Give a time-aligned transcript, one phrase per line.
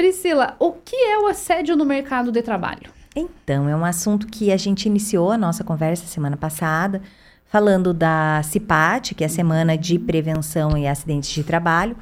[0.00, 2.90] Priscila, o que é o assédio no mercado de trabalho?
[3.14, 7.02] Então, é um assunto que a gente iniciou a nossa conversa semana passada,
[7.44, 11.98] falando da CIPAT, que é a Semana de Prevenção e Acidentes de Trabalho,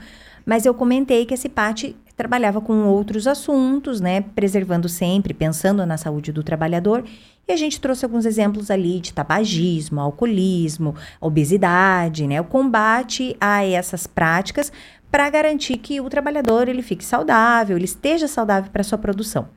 [0.46, 5.96] mas eu comentei que a CIPAT trabalhava com outros assuntos, né, preservando sempre, pensando na
[5.96, 7.04] saúde do trabalhador,
[7.48, 13.64] e a gente trouxe alguns exemplos ali de tabagismo, alcoolismo, obesidade, né, o combate a
[13.64, 14.72] essas práticas
[15.10, 19.48] para garantir que o trabalhador ele fique saudável, ele esteja saudável para sua produção.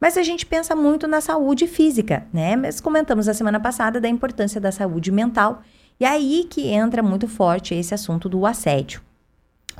[0.00, 2.56] Mas a gente pensa muito na saúde física, né?
[2.56, 5.62] Mas comentamos a semana passada da importância da saúde mental.
[6.00, 9.00] E aí que entra muito forte esse assunto do assédio.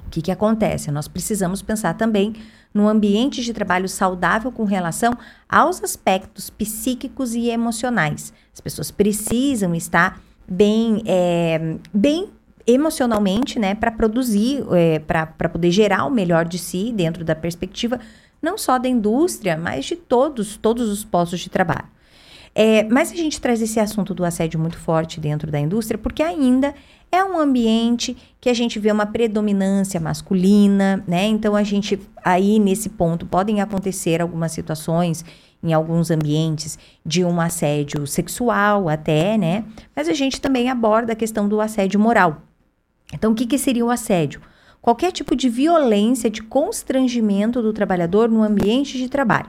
[0.07, 0.91] O que, que acontece?
[0.91, 2.35] Nós precisamos pensar também
[2.73, 5.13] no ambiente de trabalho saudável com relação
[5.49, 8.33] aos aspectos psíquicos e emocionais.
[8.53, 12.31] As pessoas precisam estar bem, é, bem
[12.67, 17.99] emocionalmente, né, para produzir, é, para poder gerar o melhor de si dentro da perspectiva
[18.43, 21.87] não só da indústria, mas de todos, todos os postos de trabalho.
[22.55, 26.23] É, mas a gente traz esse assunto do assédio muito forte dentro da indústria, porque
[26.23, 26.75] ainda
[27.11, 31.25] é um ambiente que a gente vê uma predominância masculina, né?
[31.27, 35.25] Então a gente aí nesse ponto podem acontecer algumas situações
[35.63, 39.65] em alguns ambientes de um assédio sexual até, né?
[39.95, 42.43] Mas a gente também aborda a questão do assédio moral.
[43.13, 44.41] Então o que, que seria o assédio?
[44.83, 49.47] qualquer tipo de violência, de constrangimento do trabalhador no ambiente de trabalho.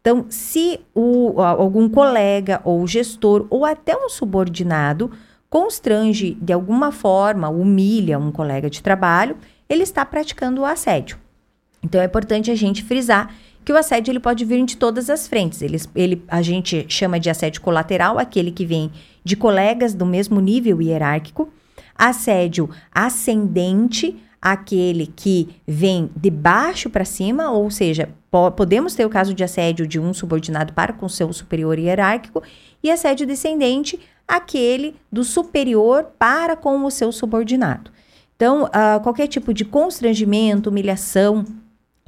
[0.00, 5.10] Então, se o, algum colega ou gestor ou até um subordinado
[5.50, 9.36] constrange de alguma forma, humilha um colega de trabalho,
[9.68, 11.18] ele está praticando o assédio.
[11.82, 13.34] Então, é importante a gente frisar
[13.64, 15.60] que o assédio ele pode vir de todas as frentes.
[15.60, 18.90] Ele, ele, a gente chama de assédio colateral, aquele que vem
[19.24, 21.52] de colegas do mesmo nível hierárquico.
[21.98, 29.10] Assédio ascendente, aquele que vem de baixo para cima, ou seja, po podemos ter o
[29.10, 32.42] caso de assédio de um subordinado para com seu superior hierárquico,
[32.82, 37.90] e assédio descendente, aquele do superior para com o seu subordinado.
[38.36, 41.44] Então, uh, qualquer tipo de constrangimento, humilhação,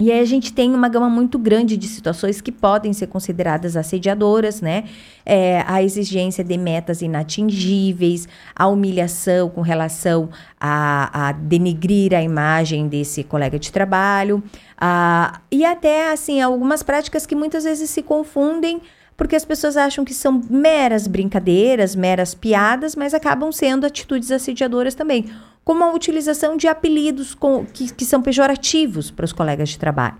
[0.00, 3.76] e aí a gente tem uma gama muito grande de situações que podem ser consideradas
[3.76, 4.84] assediadoras, né?
[5.26, 12.88] É, a exigência de metas inatingíveis, a humilhação com relação a, a denegrir a imagem
[12.88, 14.42] desse colega de trabalho,
[14.80, 18.80] a, e até, assim, algumas práticas que muitas vezes se confundem
[19.18, 24.94] porque as pessoas acham que são meras brincadeiras, meras piadas, mas acabam sendo atitudes assediadoras
[24.94, 25.26] também
[25.64, 30.16] como a utilização de apelidos com, que, que são pejorativos para os colegas de trabalho.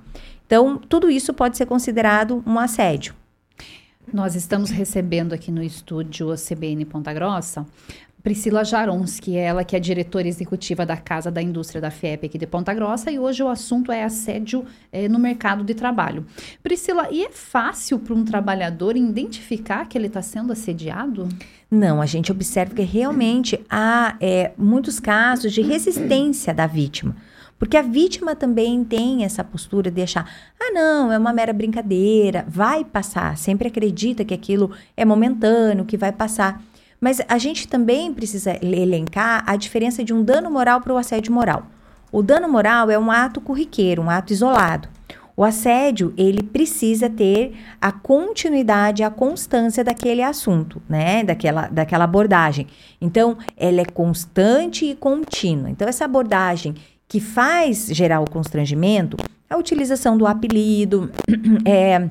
[0.47, 3.15] Então, tudo isso pode ser considerado um assédio.
[4.12, 7.65] Nós estamos recebendo aqui no estúdio CBN Ponta Grossa
[8.22, 12.47] Priscila Jaronski, ela que é diretora executiva da Casa da Indústria da FIEP aqui de
[12.47, 16.26] Ponta Grossa, e hoje o assunto é assédio é, no mercado de trabalho.
[16.62, 21.28] Priscila, e é fácil para um trabalhador identificar que ele está sendo assediado?
[21.70, 27.16] Não, a gente observa que realmente há é, muitos casos de resistência da vítima.
[27.59, 30.26] Porque a vítima também tem essa postura de achar,
[30.59, 35.97] ah, não, é uma mera brincadeira, vai passar, sempre acredita que aquilo é momentâneo, que
[35.97, 36.62] vai passar.
[37.00, 41.33] Mas a gente também precisa elencar a diferença de um dano moral para o assédio
[41.33, 41.66] moral.
[42.12, 44.88] O dano moral é um ato corriqueiro, um ato isolado.
[45.37, 51.25] O assédio, ele precisa ter a continuidade, a constância daquele assunto, né?
[51.25, 52.66] Daquela, daquela abordagem.
[53.00, 55.71] Então, ela é constante e contínua.
[55.71, 56.75] Então, essa abordagem
[57.09, 59.16] que faz gerar o constrangimento,
[59.49, 61.10] a utilização do apelido,
[61.65, 62.10] é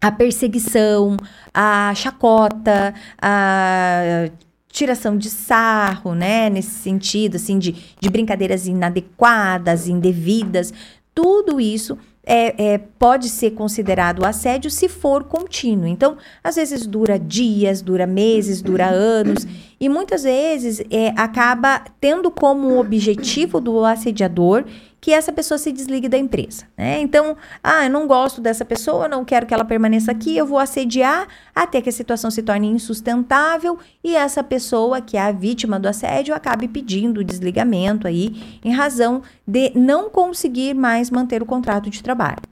[0.00, 1.16] a perseguição,
[1.52, 4.28] a chacota, a
[4.68, 6.50] tiração de sarro, né?
[6.50, 10.72] Nesse sentido, assim, de, de brincadeiras inadequadas, indevidas.
[11.14, 11.96] Tudo isso
[12.26, 15.86] é, é, pode ser considerado assédio se for contínuo.
[15.86, 19.46] Então, às vezes dura dias, dura meses, dura anos,
[19.80, 24.64] e muitas vezes é, acaba tendo como objetivo do assediador
[25.06, 26.64] que essa pessoa se desligue da empresa.
[26.76, 27.00] Né?
[27.00, 30.58] Então, ah, eu não gosto dessa pessoa, não quero que ela permaneça aqui, eu vou
[30.58, 35.78] assediar até que a situação se torne insustentável e essa pessoa, que é a vítima
[35.78, 41.46] do assédio, acabe pedindo o desligamento aí, em razão de não conseguir mais manter o
[41.46, 42.42] contrato de trabalho.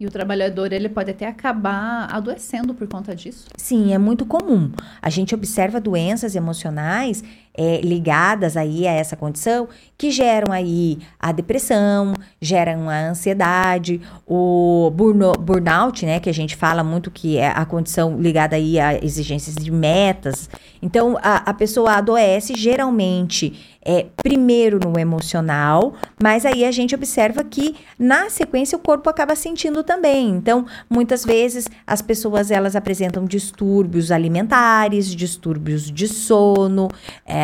[0.00, 3.46] E o trabalhador, ele pode até acabar adoecendo por conta disso?
[3.54, 4.72] Sim, é muito comum.
[5.02, 7.22] A gente observa doenças emocionais
[7.54, 9.68] é, ligadas aí a essa condição
[9.98, 16.82] que geram aí a depressão, geram a ansiedade, o burnout, né, que a gente fala
[16.82, 20.48] muito que é a condição ligada aí a exigências de metas.
[20.80, 23.52] Então, a, a pessoa adoece geralmente
[23.82, 29.34] é, primeiro no emocional, mas aí a gente observa que na sequência o corpo acaba
[29.34, 30.28] sentindo também.
[30.28, 36.88] Então, muitas vezes as pessoas elas apresentam distúrbios alimentares, distúrbios de sono,
[37.24, 37.39] é,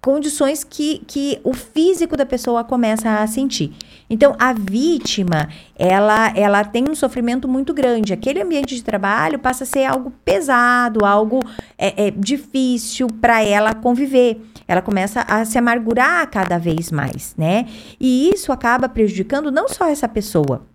[0.00, 3.72] condições que, que o físico da pessoa começa a sentir.
[4.08, 8.12] Então, a vítima, ela, ela tem um sofrimento muito grande.
[8.12, 11.40] Aquele ambiente de trabalho passa a ser algo pesado, algo
[11.76, 17.66] é, é difícil para ela conviver ela começa a se amargurar cada vez mais, né?
[18.00, 20.66] E isso acaba prejudicando não só essa pessoa,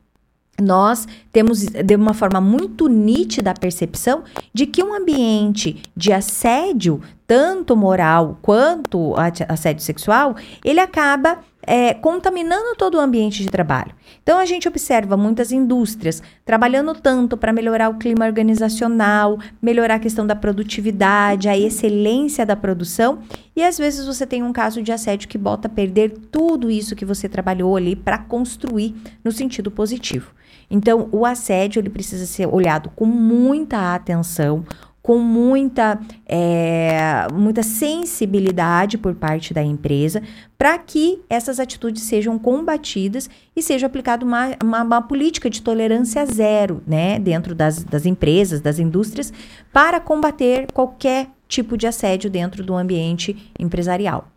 [0.61, 4.23] nós temos de uma forma muito nítida a percepção
[4.53, 9.13] de que um ambiente de assédio, tanto moral quanto
[9.47, 13.93] assédio sexual, ele acaba é, contaminando todo o ambiente de trabalho.
[14.23, 19.99] Então a gente observa muitas indústrias trabalhando tanto para melhorar o clima organizacional, melhorar a
[19.99, 23.19] questão da produtividade, a excelência da produção,
[23.55, 26.95] e às vezes você tem um caso de assédio que bota a perder tudo isso
[26.95, 30.31] que você trabalhou ali para construir no sentido positivo.
[30.71, 34.63] Então, o assédio ele precisa ser olhado com muita atenção,
[35.01, 40.21] com muita, é, muita sensibilidade por parte da empresa,
[40.57, 46.25] para que essas atitudes sejam combatidas e seja aplicada uma, uma, uma, política de tolerância
[46.25, 49.33] zero né, dentro das, das empresas, das indústrias,
[49.73, 54.27] para combater qualquer tipo de assédio dentro do ambiente empresarial.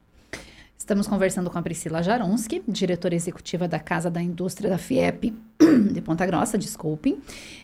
[0.85, 5.33] Estamos conversando com a Priscila Jaronski, diretora executiva da Casa da Indústria da FIEP
[5.91, 7.21] de Ponta Grossa, desculpem.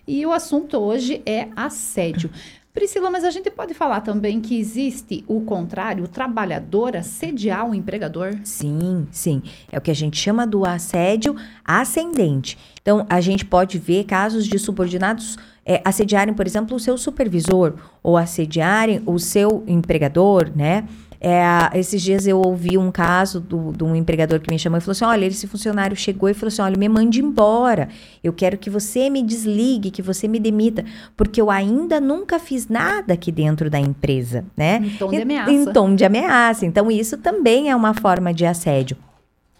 [0.08, 2.30] E o assunto hoje é assédio.
[2.72, 7.74] Priscila, mas a gente pode falar também que existe o contrário, o trabalhador assediar o
[7.74, 8.38] empregador?
[8.42, 9.42] Sim, sim.
[9.70, 12.56] É o que a gente chama do assédio ascendente.
[12.80, 15.36] Então, a gente pode ver casos de subordinados
[15.66, 20.88] é, assediarem, por exemplo, o seu supervisor ou assediarem o seu empregador, né?
[21.22, 24.92] É, esses dias eu ouvi um caso de um empregador que me chamou e falou
[24.92, 27.90] assim: olha, esse funcionário chegou e falou assim: olha, me mande embora.
[28.24, 30.82] Eu quero que você me desligue, que você me demita,
[31.14, 34.80] porque eu ainda nunca fiz nada aqui dentro da empresa, né?
[34.82, 35.50] Em tom de ameaça.
[35.50, 36.64] Em, em tom de ameaça.
[36.64, 38.96] Então, isso também é uma forma de assédio.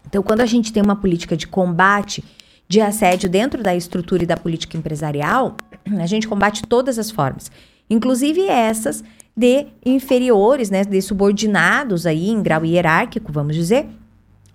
[0.07, 2.25] Então, quando a gente tem uma política de combate
[2.67, 5.59] de assédio dentro da estrutura e da política empresarial,
[5.99, 7.51] a gente combate todas as formas,
[7.91, 9.05] inclusive essas
[9.37, 13.87] de inferiores, né, de subordinados aí em grau hierárquico, vamos dizer,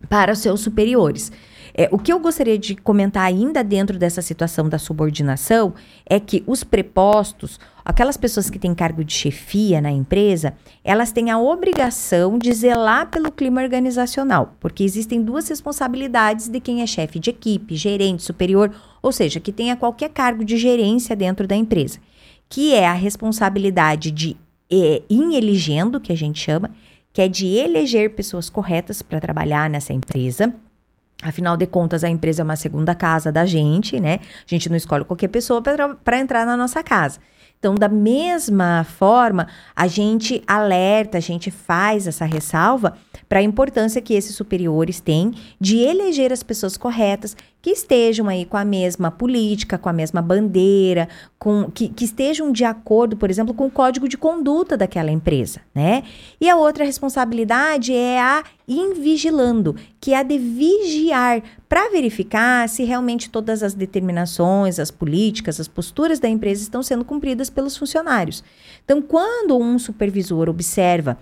[0.10, 1.32] para os seus superiores.
[1.78, 5.74] É, o que eu gostaria de comentar ainda dentro dessa situação da subordinação
[6.06, 10.54] é que os prepostos, aquelas pessoas que têm cargo de chefia na empresa,
[10.86, 16.82] elas têm a obrigação de zelar pelo clima organizacional, porque existem duas responsabilidades de quem
[16.82, 18.72] é chefe de equipe, gerente, superior,
[19.02, 22.00] ou seja, que tenha qualquer cargo de gerência dentro da empresa,
[22.48, 24.38] que é a responsabilidade de
[24.72, 26.72] é, elegendo, que a gente chama,
[27.14, 30.54] que é de eleger pessoas corretas para trabalhar nessa empresa.
[31.24, 34.20] Afinal de contas, a empresa é uma segunda casa da gente, né?
[34.22, 37.20] A gente não escolhe qualquer pessoa para entrar na nossa casa.
[37.58, 42.98] Então, da mesma forma, a gente alerta, a gente faz essa ressalva
[43.28, 47.36] para a importância que esses superiores têm de eleger as pessoas corretas
[47.66, 51.10] que estejam aí com a mesma política, com a mesma bandeira,
[51.40, 55.62] com que, que estejam de acordo, por exemplo, com o código de conduta daquela empresa,
[55.74, 56.04] né?
[56.40, 62.84] E a outra responsabilidade é a invigilando, que é a de vigiar para verificar se
[62.84, 68.44] realmente todas as determinações, as políticas, as posturas da empresa estão sendo cumpridas pelos funcionários.
[68.84, 71.18] Então, quando um supervisor observa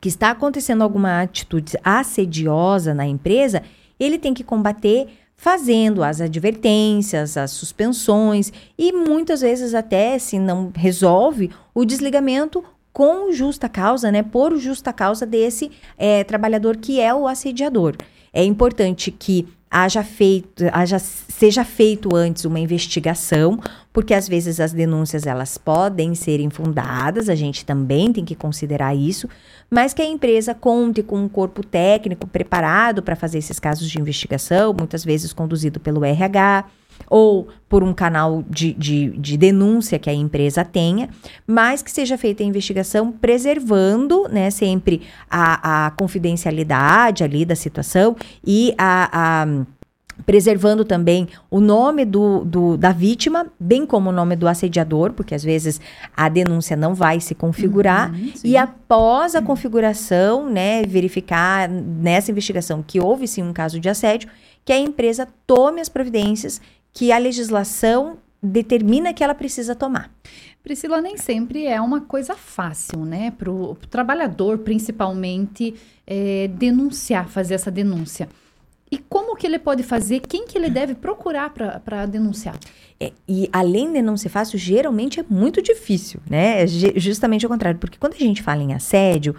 [0.00, 3.62] que está acontecendo alguma atitude assediosa na empresa,
[4.00, 5.06] ele tem que combater
[5.38, 13.30] fazendo as advertências, as suspensões e muitas vezes até se não resolve o desligamento com
[13.30, 17.96] justa causa, né, por justa causa desse é, trabalhador que é o assediador.
[18.32, 23.60] É importante que haja feito, haja, seja feito antes uma investigação,
[23.98, 28.94] porque às vezes as denúncias elas podem ser infundadas, a gente também tem que considerar
[28.94, 29.28] isso,
[29.68, 34.00] mas que a empresa conte com um corpo técnico preparado para fazer esses casos de
[34.00, 36.66] investigação, muitas vezes conduzido pelo RH,
[37.10, 41.08] ou por um canal de, de, de, denúncia que a empresa tenha,
[41.44, 48.14] mas que seja feita a investigação preservando né, sempre a, a confidencialidade ali da situação
[48.46, 49.66] e a, a
[50.26, 55.34] preservando também o nome do, do, da vítima, bem como o nome do assediador, porque
[55.34, 55.80] às vezes
[56.16, 58.12] a denúncia não vai se configurar.
[58.12, 63.88] Uhum, e após a configuração, né, verificar nessa investigação que houve sim um caso de
[63.88, 64.28] assédio,
[64.64, 66.60] que a empresa tome as providências
[66.92, 70.10] que a legislação determina que ela precisa tomar.
[70.62, 73.30] Priscila, nem sempre é uma coisa fácil, né?
[73.30, 75.74] Para o trabalhador, principalmente,
[76.06, 78.28] é, denunciar, fazer essa denúncia.
[78.90, 80.20] E como que ele pode fazer?
[80.20, 82.58] Quem que ele deve procurar para denunciar?
[83.00, 86.62] É, e além de não ser fácil, geralmente é muito difícil, né?
[86.62, 89.36] É justamente ao contrário, porque quando a gente fala em assédio,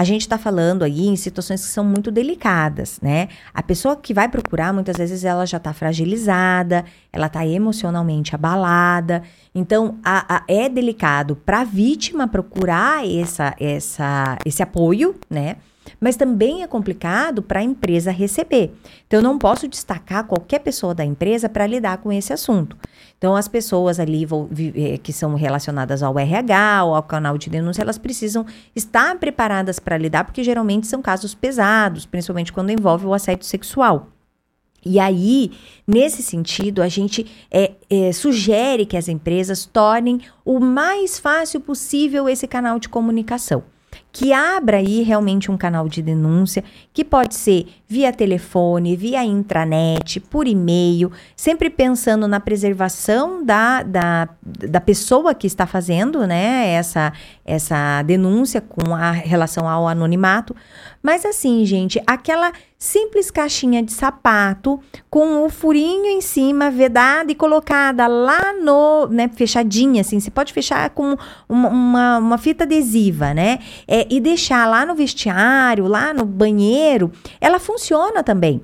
[0.00, 3.28] a gente está falando aí em situações que são muito delicadas, né?
[3.52, 9.22] A pessoa que vai procurar, muitas vezes ela já está fragilizada, ela está emocionalmente abalada.
[9.54, 15.56] Então, a, a, é delicado para a vítima procurar essa, essa, esse apoio, né?
[16.00, 18.72] mas também é complicado para a empresa receber.
[19.06, 22.74] Então, eu não posso destacar qualquer pessoa da empresa para lidar com esse assunto.
[23.20, 24.26] Então, as pessoas ali
[24.74, 29.78] eh, que são relacionadas ao RH ou ao canal de denúncia, elas precisam estar preparadas
[29.78, 34.08] para lidar, porque geralmente são casos pesados, principalmente quando envolve o assédio sexual.
[34.82, 35.52] E aí,
[35.86, 42.26] nesse sentido, a gente é, é, sugere que as empresas tornem o mais fácil possível
[42.26, 43.62] esse canal de comunicação
[44.12, 50.20] que abra aí realmente um canal de denúncia, que pode ser via telefone, via intranet,
[50.20, 57.12] por e-mail, sempre pensando na preservação da, da, da pessoa que está fazendo né, essa,
[57.44, 60.54] essa denúncia com a relação ao anonimato.
[61.02, 67.34] Mas assim, gente, aquela simples caixinha de sapato com o furinho em cima, vedada e
[67.34, 71.16] colocada lá no, né, fechadinha, assim, você pode fechar com
[71.48, 77.10] uma, uma, uma fita adesiva, né, é, e deixar lá no vestiário, lá no banheiro,
[77.40, 78.62] ela funciona também.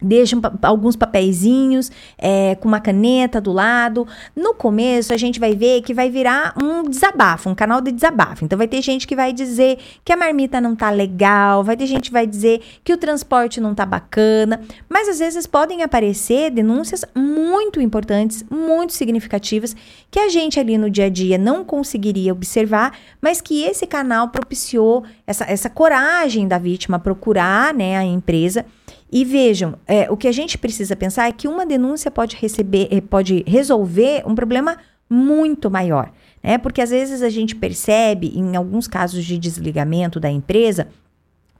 [0.00, 4.06] Deixa um, alguns papeizinhos é, com uma caneta do lado.
[4.34, 8.44] No começo, a gente vai ver que vai virar um desabafo, um canal de desabafo.
[8.44, 11.86] Então, vai ter gente que vai dizer que a marmita não tá legal, vai ter
[11.86, 14.60] gente que vai dizer que o transporte não tá bacana.
[14.88, 19.76] Mas, às vezes, podem aparecer denúncias muito importantes, muito significativas,
[20.10, 24.28] que a gente ali no dia a dia não conseguiria observar, mas que esse canal
[24.28, 28.64] propiciou essa, essa coragem da vítima procurar né, a empresa
[29.12, 32.88] e vejam, é, o que a gente precisa pensar é que uma denúncia pode receber,
[32.90, 34.76] eh, pode resolver um problema
[35.08, 36.56] muito maior, né?
[36.56, 40.86] Porque às vezes a gente percebe, em alguns casos de desligamento da empresa,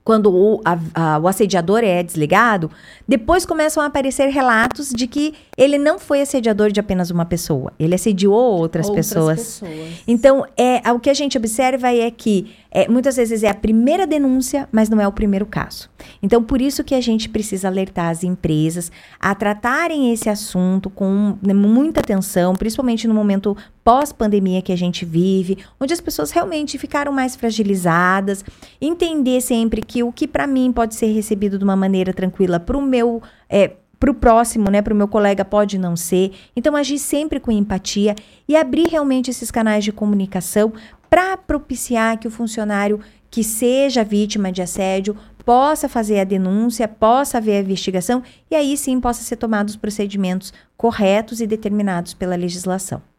[0.03, 2.71] quando o, a, a, o assediador é desligado,
[3.07, 7.71] depois começam a aparecer relatos de que ele não foi assediador de apenas uma pessoa,
[7.79, 9.61] ele assediou outras, outras pessoas.
[9.61, 10.03] pessoas.
[10.07, 14.07] Então, é, o que a gente observa é que é, muitas vezes é a primeira
[14.07, 15.89] denúncia, mas não é o primeiro caso.
[16.23, 18.89] Então, por isso que a gente precisa alertar as empresas
[19.19, 25.03] a tratarem esse assunto com né, muita atenção, principalmente no momento pós-pandemia que a gente
[25.03, 28.45] vive, onde as pessoas realmente ficaram mais fragilizadas.
[28.79, 32.81] Entender sempre o que para mim pode ser recebido de uma maneira tranquila, para o
[32.81, 33.21] meu.
[33.49, 36.31] É, para o próximo, né, para o meu colega pode não ser.
[36.55, 38.15] Então agir sempre com empatia
[38.47, 40.73] e abrir realmente esses canais de comunicação
[41.07, 45.15] para propiciar que o funcionário que seja vítima de assédio
[45.45, 49.79] possa fazer a denúncia, possa haver a investigação e aí sim possa ser tomados os
[49.79, 53.10] procedimentos corretos e determinados pela legislação.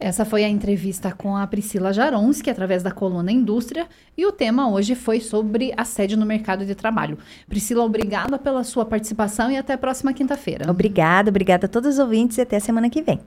[0.00, 4.70] Essa foi a entrevista com a Priscila Jaronski, através da coluna Indústria, e o tema
[4.70, 7.18] hoje foi sobre assédio no mercado de trabalho.
[7.48, 10.70] Priscila, obrigada pela sua participação e até a próxima quinta-feira.
[10.70, 13.20] Obrigada, obrigada a todos os ouvintes e até a semana que vem.